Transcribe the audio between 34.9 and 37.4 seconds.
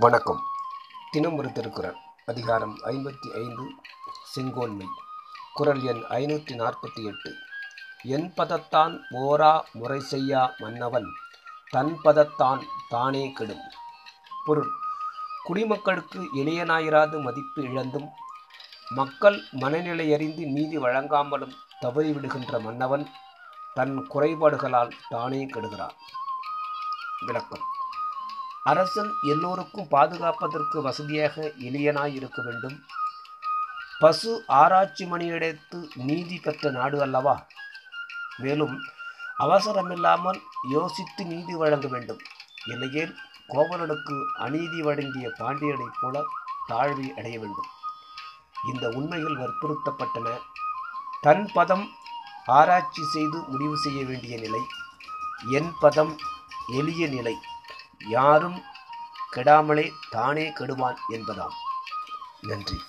மணியடைத்து நீதி பெற்ற நாடு அல்லவா?